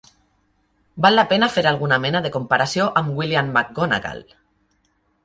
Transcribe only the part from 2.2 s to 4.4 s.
de comparació amb William McGonagall.